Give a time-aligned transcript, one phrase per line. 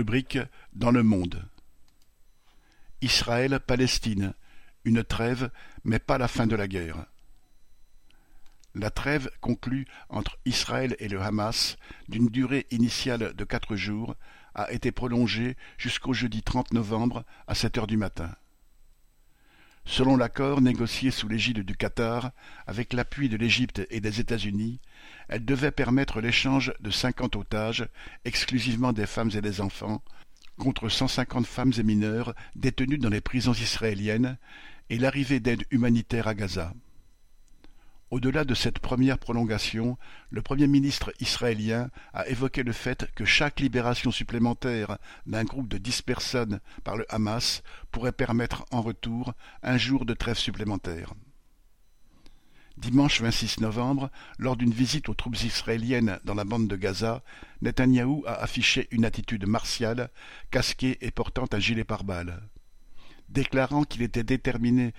[0.00, 0.38] Rubrique
[0.72, 1.44] Dans le monde.
[3.02, 4.32] Israël-Palestine.
[4.86, 5.50] Une trêve,
[5.84, 7.04] mais pas la fin de la guerre.
[8.74, 11.76] La trêve conclue entre Israël et le Hamas,
[12.08, 14.16] d'une durée initiale de quatre jours,
[14.54, 18.34] a été prolongée jusqu'au jeudi 30 novembre à sept heures du matin.
[19.90, 22.30] Selon l'accord négocié sous l'égide du Qatar,
[22.68, 24.78] avec l'appui de l'Égypte et des États-Unis,
[25.26, 27.88] elle devait permettre l'échange de cinquante otages,
[28.24, 30.00] exclusivement des femmes et des enfants,
[30.60, 34.38] contre cent cinquante femmes et mineurs détenus dans les prisons israéliennes,
[34.90, 36.72] et l'arrivée d'aide humanitaire à Gaza.
[38.10, 39.96] Au-delà de cette première prolongation,
[40.30, 45.78] le Premier ministre israélien a évoqué le fait que chaque libération supplémentaire d'un groupe de
[45.78, 51.14] dix personnes par le Hamas pourrait permettre en retour un jour de trêve supplémentaire.
[52.78, 57.22] Dimanche 26 novembre, lors d'une visite aux troupes israéliennes dans la bande de Gaza,
[57.62, 60.10] Netanyahou a affiché une attitude martiale,
[60.50, 62.42] casqué et portant un gilet pare-balles.
[63.28, 64.94] Déclarant qu'il était déterminé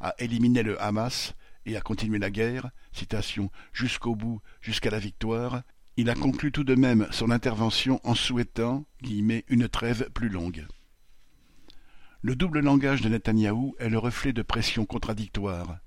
[0.00, 1.34] à éliminer le Hamas,
[1.66, 2.70] et à continuer la guerre,
[3.72, 5.62] jusqu'au bout, jusqu'à la victoire,
[5.96, 10.66] il a conclu tout de même son intervention en souhaitant une trêve plus longue.
[12.22, 15.78] Le double langage de Netanyahou est le reflet de pressions contradictoires.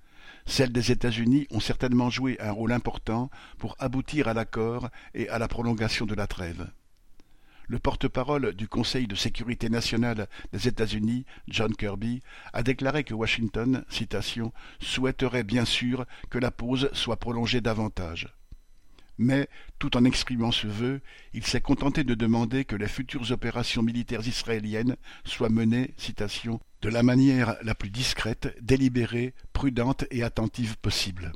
[0.46, 5.40] Celles des États-Unis ont certainement joué un rôle important pour aboutir à l'accord et à
[5.40, 6.68] la prolongation de la trêve.
[7.67, 12.22] Le porte-parole du Conseil de sécurité nationale des États-Unis, John Kirby,
[12.53, 13.83] a déclaré que Washington,
[14.80, 18.33] souhaiterait bien sûr que la pause soit prolongée davantage.
[19.17, 19.47] Mais,
[19.80, 21.02] tout en exprimant ce vœu,
[21.33, 25.94] il s'est contenté de demander que les futures opérations militaires israéliennes soient menées,
[26.81, 31.31] de la manière la plus discrète, délibérée, prudente et attentive possible.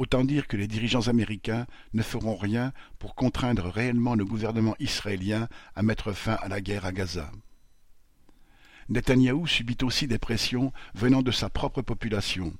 [0.00, 5.46] Autant dire que les dirigeants américains ne feront rien pour contraindre réellement le gouvernement israélien
[5.76, 7.30] à mettre fin à la guerre à Gaza.
[8.88, 12.54] Netanyahou subit aussi des pressions venant de sa propre population.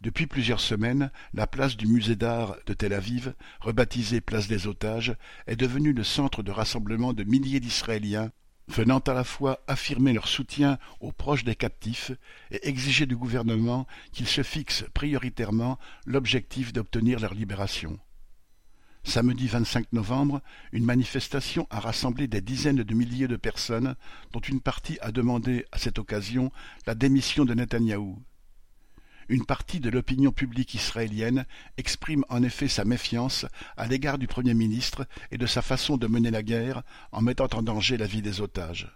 [0.00, 5.14] Depuis plusieurs semaines, la place du musée d'art de Tel Aviv, rebaptisée place des otages,
[5.46, 8.30] est devenue le centre de rassemblement de milliers d'Israéliens
[8.68, 12.12] venant à la fois affirmer leur soutien aux proches des captifs
[12.50, 17.98] et exiger du gouvernement qu'il se fixe prioritairement l'objectif d'obtenir leur libération.
[19.06, 20.40] Samedi 25 novembre,
[20.72, 23.96] une manifestation a rassemblé des dizaines de milliers de personnes,
[24.32, 26.50] dont une partie a demandé à cette occasion
[26.86, 28.18] la démission de Netanyahou.
[29.28, 31.46] Une partie de l'opinion publique israélienne
[31.76, 33.46] exprime en effet sa méfiance
[33.76, 37.48] à l'égard du Premier ministre et de sa façon de mener la guerre en mettant
[37.54, 38.94] en danger la vie des otages.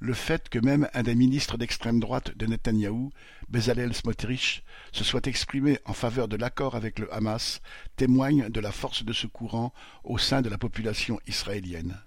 [0.00, 3.12] Le fait que même un des ministres d'extrême droite de Netanyahou,
[3.48, 7.60] Bezalel Smotrich, se soit exprimé en faveur de l'accord avec le Hamas
[7.94, 9.72] témoigne de la force de ce courant
[10.02, 12.00] au sein de la population israélienne.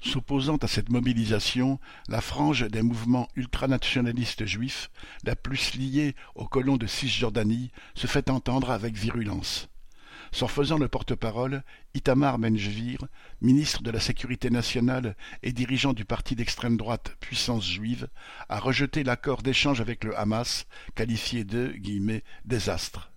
[0.00, 4.90] S'opposant à cette mobilisation, la frange des mouvements ultranationalistes juifs,
[5.24, 9.68] la plus liée aux colons de Cisjordanie, se fait entendre avec virulence.
[10.30, 11.64] S'en faisant le porte-parole,
[11.94, 12.98] Itamar Ben-Gvir,
[13.40, 18.08] ministre de la Sécurité nationale et dirigeant du parti d'extrême droite Puissance juive,
[18.48, 21.74] a rejeté l'accord d'échange avec le Hamas, qualifié de
[22.44, 23.10] «désastre».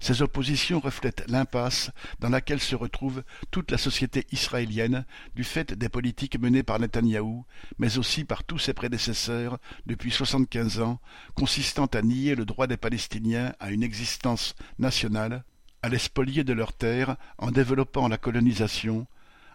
[0.00, 1.90] Ces oppositions reflètent l'impasse
[2.20, 5.04] dans laquelle se retrouve toute la société israélienne
[5.36, 7.44] du fait des politiques menées par Netanyahou,
[7.78, 11.00] mais aussi par tous ses prédécesseurs depuis soixante-quinze ans,
[11.34, 15.44] consistant à nier le droit des Palestiniens à une existence nationale,
[15.82, 19.06] à les spolier de leurs terres en développant la colonisation,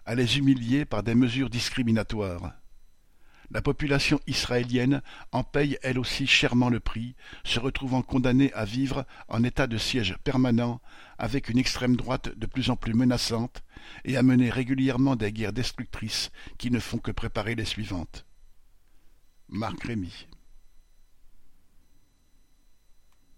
[0.06, 2.54] à les humilier par des mesures discriminatoires.
[3.52, 5.02] La population israélienne
[5.32, 9.78] en paye elle aussi chèrement le prix, se retrouvant condamnée à vivre en état de
[9.78, 10.82] siège permanent
[11.18, 13.64] avec une extrême droite de plus en plus menaçante
[14.04, 18.26] et à mener régulièrement des guerres destructrices qui ne font que préparer les suivantes.
[19.48, 20.28] Marc Rémy